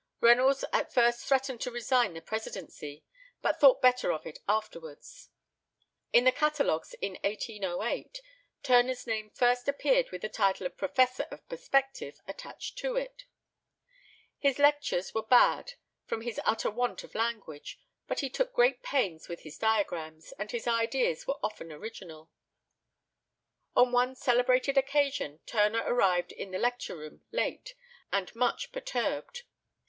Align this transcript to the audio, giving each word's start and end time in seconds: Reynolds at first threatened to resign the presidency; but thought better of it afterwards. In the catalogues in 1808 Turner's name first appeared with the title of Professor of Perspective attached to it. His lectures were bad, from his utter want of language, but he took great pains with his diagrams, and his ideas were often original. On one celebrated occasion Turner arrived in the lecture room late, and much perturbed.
Reynolds 0.19 0.65
at 0.73 0.91
first 0.91 1.23
threatened 1.27 1.61
to 1.61 1.69
resign 1.69 2.15
the 2.15 2.23
presidency; 2.23 3.03
but 3.43 3.59
thought 3.59 3.83
better 3.83 4.11
of 4.11 4.25
it 4.25 4.39
afterwards. 4.49 5.29
In 6.11 6.23
the 6.23 6.31
catalogues 6.31 6.95
in 7.03 7.19
1808 7.23 8.19
Turner's 8.63 9.05
name 9.05 9.29
first 9.29 9.67
appeared 9.67 10.09
with 10.09 10.23
the 10.23 10.27
title 10.27 10.65
of 10.65 10.75
Professor 10.75 11.27
of 11.29 11.47
Perspective 11.47 12.19
attached 12.27 12.79
to 12.79 12.95
it. 12.95 13.25
His 14.39 14.57
lectures 14.57 15.13
were 15.13 15.21
bad, 15.21 15.73
from 16.07 16.21
his 16.21 16.41
utter 16.45 16.71
want 16.71 17.03
of 17.03 17.13
language, 17.13 17.79
but 18.07 18.21
he 18.21 18.29
took 18.31 18.53
great 18.53 18.81
pains 18.81 19.27
with 19.29 19.41
his 19.41 19.59
diagrams, 19.59 20.31
and 20.39 20.49
his 20.49 20.65
ideas 20.65 21.27
were 21.27 21.37
often 21.43 21.71
original. 21.71 22.31
On 23.75 23.91
one 23.91 24.15
celebrated 24.15 24.79
occasion 24.79 25.41
Turner 25.45 25.83
arrived 25.85 26.31
in 26.31 26.49
the 26.49 26.57
lecture 26.57 26.95
room 26.97 27.21
late, 27.31 27.75
and 28.11 28.33
much 28.35 28.71
perturbed. 28.71 29.43